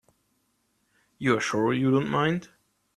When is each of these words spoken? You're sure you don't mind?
You're 1.19 1.39
sure 1.39 1.73
you 1.75 1.91
don't 1.91 2.09
mind? 2.09 2.49